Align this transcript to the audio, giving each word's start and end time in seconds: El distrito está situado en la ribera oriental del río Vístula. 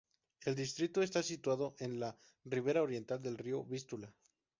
El 0.45 0.55
distrito 0.55 1.03
está 1.03 1.21
situado 1.21 1.75
en 1.77 1.99
la 1.99 2.17
ribera 2.43 2.81
oriental 2.81 3.21
del 3.21 3.37
río 3.37 3.63
Vístula. 3.63 4.11